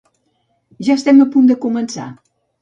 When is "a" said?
1.27-1.27